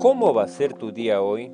¿Cómo 0.00 0.32
va 0.32 0.44
a 0.44 0.48
ser 0.48 0.72
tu 0.72 0.92
día 0.92 1.20
hoy? 1.20 1.52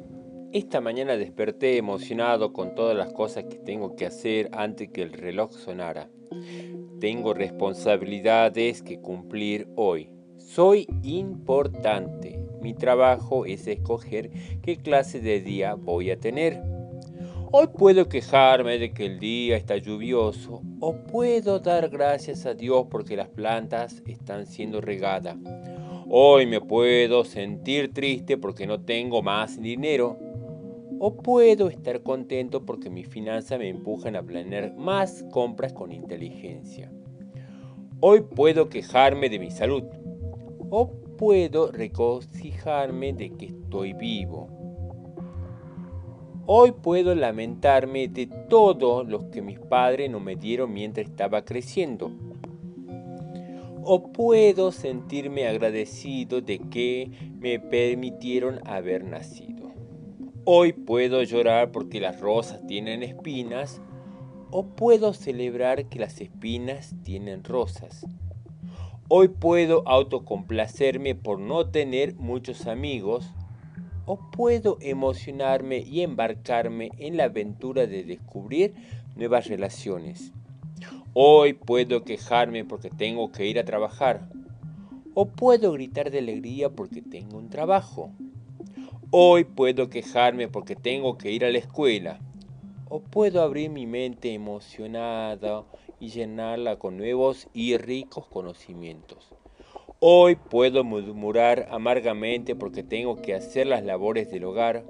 Esta 0.53 0.81
mañana 0.81 1.17
desperté 1.17 1.79
emocionado 1.79 2.53
con 2.53 2.77
todas 2.77 2.97
las 2.97 3.13
cosas 3.13 3.43
que 3.51 3.57
tengo 3.57 3.97
que 3.97 4.07
hacer 4.07 4.51
antes 4.53 4.89
que 4.91 5.03
el 5.03 5.13
reloj 5.15 5.51
sonara. 5.51 6.09
Tengo 7.01 7.35
responsabilidades 7.35 8.83
que 8.83 9.01
cumplir 9.01 9.67
hoy. 9.75 10.11
Soy 10.37 10.87
importante. 11.03 12.39
Mi 12.63 12.73
trabajo 12.73 13.47
es 13.47 13.67
escoger 13.67 14.31
qué 14.63 14.77
clase 14.77 15.19
de 15.19 15.41
día 15.41 15.75
voy 15.75 16.13
a 16.13 16.21
tener. 16.21 16.63
Hoy 17.51 17.67
puedo 17.77 18.09
quejarme 18.09 18.79
de 18.79 18.93
que 18.93 19.07
el 19.07 19.19
día 19.19 19.57
está 19.57 19.77
lluvioso 19.77 20.63
o 20.79 20.95
puedo 20.95 21.59
dar 21.59 21.89
gracias 21.89 22.47
a 22.47 22.55
Dios 22.55 22.87
porque 22.89 23.17
las 23.17 23.29
plantas 23.29 24.05
están 24.07 24.47
siendo 24.47 24.81
regadas. 24.81 25.37
Hoy 26.09 26.47
me 26.47 26.61
puedo 26.61 27.25
sentir 27.25 27.93
triste 27.93 28.39
porque 28.39 28.65
no 28.65 28.81
tengo 28.81 29.23
más 29.23 29.61
dinero. 29.61 30.17
O 31.01 31.17
puedo 31.17 31.69
estar 31.69 32.05
contento 32.05 32.65
porque 32.65 32.91
mis 32.91 33.09
finanzas 33.09 33.59
me 33.59 33.69
empujan 33.69 34.15
a 34.15 34.23
planear 34.23 34.73
más 34.77 35.25
compras 35.33 35.73
con 35.73 35.91
inteligencia. 35.91 36.93
Hoy 37.99 38.21
puedo 38.21 38.69
quejarme 38.69 39.29
de 39.29 39.41
mi 39.41 39.51
salud. 39.51 39.83
O 40.71 40.93
puedo 41.19 41.73
regocijarme 41.73 43.13
de 43.13 43.31
que 43.31 43.47
estoy 43.47 43.93
vivo. 43.93 44.49
Hoy 46.47 46.71
puedo 46.71 47.17
lamentarme 47.17 48.07
de 48.07 48.29
todo 48.49 49.03
lo 49.03 49.29
que 49.33 49.43
mis 49.43 49.59
padres 49.59 50.09
no 50.09 50.21
me 50.21 50.37
dieron 50.37 50.73
mientras 50.73 51.09
estaba 51.09 51.45
creciendo. 51.45 52.13
O 53.89 54.03
puedo 54.03 54.73
sentirme 54.73 55.47
agradecido 55.47 56.41
de 56.41 56.59
que 56.59 57.09
me 57.39 57.61
permitieron 57.61 58.59
haber 58.67 59.05
nacido. 59.05 59.71
Hoy 60.45 60.73
puedo 60.73 61.23
llorar 61.23 61.71
porque 61.71 62.01
las 62.01 62.19
rosas 62.19 62.67
tienen 62.67 63.05
espinas. 63.05 63.81
O 64.51 64.67
puedo 64.67 65.13
celebrar 65.13 65.89
que 65.89 66.01
las 66.01 66.21
espinas 66.21 66.97
tienen 67.05 67.45
rosas. 67.45 68.05
Hoy 69.07 69.29
puedo 69.29 69.87
autocomplacerme 69.87 71.15
por 71.15 71.39
no 71.39 71.69
tener 71.69 72.17
muchos 72.17 72.67
amigos 72.67 73.31
o 74.05 74.19
puedo 74.33 74.79
emocionarme 74.81 75.79
y 75.79 76.01
embarcarme 76.01 76.91
en 76.99 77.17
la 77.17 77.27
aventura 77.27 77.87
de 77.87 78.03
descubrir 78.03 78.75
nuevas 79.15 79.47
relaciones. 79.47 80.33
Hoy 81.19 81.55
puedo 81.55 82.05
quejarme 82.05 82.67
porque 82.67 82.91
tengo 82.91 83.33
que 83.33 83.47
ir 83.47 83.59
a 83.59 83.65
trabajar. 83.65 84.29
O 85.15 85.31
puedo 85.31 85.73
gritar 85.73 86.11
de 86.11 86.19
alegría 86.19 86.69
porque 86.69 87.01
tengo 87.01 87.39
un 87.39 87.49
trabajo. 87.49 88.11
Hoy 89.11 89.45
puedo 89.45 89.89
quejarme 89.89 90.49
porque 90.49 90.77
tengo 90.77 91.17
que 91.17 91.33
ir 91.33 91.47
a 91.47 91.51
la 91.51 91.57
escuela. 91.57 92.21
O 92.91 93.01
puedo 93.01 93.41
abrir 93.41 93.71
mi 93.71 93.87
mente 93.87 94.35
emocionada 94.35 95.65
y 95.99 96.09
llenarla 96.09 96.79
con 96.79 96.99
nuevos 96.99 97.49
y 97.55 97.79
ricos 97.79 98.27
conocimientos. 98.27 99.33
Hoy 100.01 100.37
puedo 100.37 100.85
murmurar 100.85 101.67
amargamente 101.71 102.55
porque 102.55 102.83
tengo 102.83 103.23
que 103.23 103.33
hacer 103.33 103.69
las 103.69 103.83
labores 103.83 104.31
del 104.31 104.45
hogar. 104.45 104.85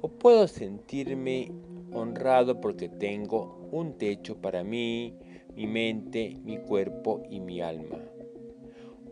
O 0.00 0.06
puedo 0.06 0.46
sentirme 0.46 1.50
honrado 1.92 2.60
porque 2.60 2.88
tengo 2.88 3.63
un 3.74 3.98
techo 3.98 4.36
para 4.40 4.62
mí, 4.62 5.14
mi 5.56 5.66
mente, 5.66 6.36
mi 6.44 6.58
cuerpo 6.58 7.24
y 7.28 7.40
mi 7.40 7.60
alma. 7.60 7.98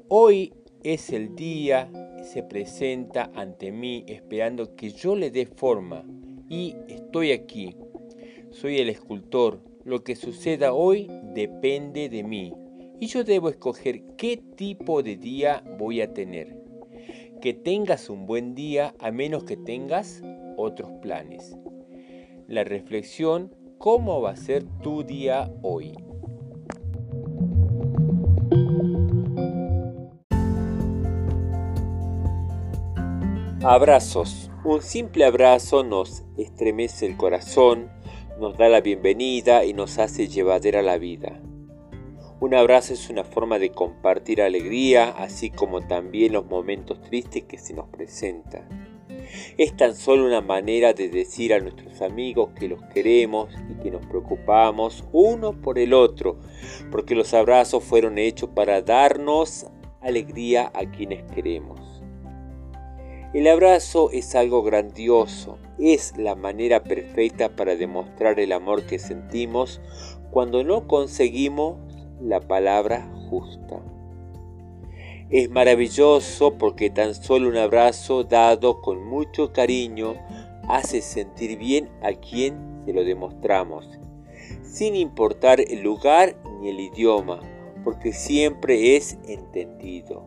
Hoy 0.06 0.52
es 0.84 1.10
el 1.10 1.34
día, 1.34 1.90
se 2.22 2.44
presenta 2.44 3.32
ante 3.34 3.72
mí 3.72 4.04
esperando 4.06 4.76
que 4.76 4.90
yo 4.90 5.16
le 5.16 5.32
dé 5.32 5.46
forma 5.46 6.04
y 6.48 6.76
estoy 6.86 7.32
aquí. 7.32 7.74
Soy 8.50 8.78
el 8.78 8.88
escultor. 8.88 9.60
Lo 9.84 10.04
que 10.04 10.14
suceda 10.14 10.74
hoy 10.74 11.08
depende 11.34 12.08
de 12.08 12.22
mí 12.22 12.52
y 13.00 13.06
yo 13.08 13.24
debo 13.24 13.48
escoger 13.48 14.04
qué 14.16 14.36
tipo 14.36 15.02
de 15.02 15.16
día 15.16 15.64
voy 15.76 16.00
a 16.02 16.14
tener. 16.14 16.56
Que 17.40 17.52
tengas 17.52 18.08
un 18.08 18.26
buen 18.26 18.54
día 18.54 18.94
a 19.00 19.10
menos 19.10 19.42
que 19.42 19.56
tengas 19.56 20.22
otros 20.56 20.88
planes. 21.02 21.56
La 22.46 22.62
reflexión, 22.62 23.50
¿cómo 23.82 24.20
va 24.20 24.30
a 24.30 24.36
ser 24.36 24.62
tu 24.80 25.02
día 25.02 25.52
hoy? 25.60 25.92
Abrazos. 33.64 34.52
Un 34.64 34.82
simple 34.82 35.24
abrazo 35.24 35.82
nos 35.82 36.22
estremece 36.36 37.06
el 37.06 37.16
corazón, 37.16 37.90
nos 38.38 38.56
da 38.56 38.68
la 38.68 38.80
bienvenida 38.80 39.64
y 39.64 39.72
nos 39.72 39.98
hace 39.98 40.28
llevadera 40.28 40.82
la 40.82 40.98
vida. 40.98 41.40
Un 42.38 42.54
abrazo 42.54 42.92
es 42.92 43.10
una 43.10 43.24
forma 43.24 43.58
de 43.58 43.72
compartir 43.72 44.42
alegría, 44.42 45.10
así 45.10 45.50
como 45.50 45.80
también 45.80 46.34
los 46.34 46.46
momentos 46.46 47.00
tristes 47.00 47.42
que 47.44 47.58
se 47.58 47.74
nos 47.74 47.88
presentan. 47.88 48.91
Es 49.56 49.76
tan 49.76 49.94
solo 49.94 50.26
una 50.26 50.40
manera 50.40 50.92
de 50.92 51.08
decir 51.08 51.54
a 51.54 51.60
nuestros 51.60 52.02
amigos 52.02 52.50
que 52.58 52.68
los 52.68 52.82
queremos 52.94 53.48
y 53.70 53.82
que 53.82 53.90
nos 53.90 54.04
preocupamos 54.06 55.04
uno 55.12 55.60
por 55.60 55.78
el 55.78 55.94
otro, 55.94 56.38
porque 56.90 57.14
los 57.14 57.34
abrazos 57.34 57.84
fueron 57.84 58.18
hechos 58.18 58.50
para 58.50 58.82
darnos 58.82 59.66
alegría 60.00 60.70
a 60.74 60.90
quienes 60.90 61.22
queremos. 61.32 61.80
El 63.32 63.48
abrazo 63.48 64.10
es 64.10 64.34
algo 64.34 64.62
grandioso, 64.62 65.58
es 65.78 66.14
la 66.18 66.34
manera 66.34 66.84
perfecta 66.84 67.56
para 67.56 67.76
demostrar 67.76 68.38
el 68.38 68.52
amor 68.52 68.84
que 68.84 68.98
sentimos 68.98 69.80
cuando 70.30 70.64
no 70.64 70.86
conseguimos 70.86 71.78
la 72.20 72.40
palabra 72.40 73.10
justa. 73.30 73.80
Es 75.32 75.48
maravilloso 75.48 76.58
porque 76.58 76.90
tan 76.90 77.14
solo 77.14 77.48
un 77.48 77.56
abrazo 77.56 78.22
dado 78.22 78.82
con 78.82 79.02
mucho 79.02 79.50
cariño 79.50 80.14
hace 80.68 81.00
sentir 81.00 81.56
bien 81.56 81.88
a 82.02 82.12
quien 82.12 82.82
se 82.84 82.92
lo 82.92 83.02
demostramos, 83.02 83.88
sin 84.62 84.94
importar 84.94 85.58
el 85.58 85.80
lugar 85.80 86.36
ni 86.60 86.68
el 86.68 86.80
idioma, 86.80 87.40
porque 87.82 88.12
siempre 88.12 88.94
es 88.94 89.16
entendido. 89.26 90.22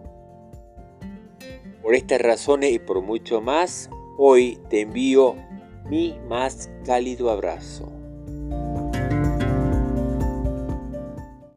Por 1.83 1.93
estas 1.93 2.19
razones 2.19 2.72
y 2.72 2.79
por 2.79 3.03
mucho 3.03 3.41
más, 3.41 3.91
hoy 4.17 4.57
te 4.72 4.81
envío 4.81 5.35
mi 5.87 6.17
más 6.27 6.72
cálido 6.83 7.29
abrazo. 7.29 7.91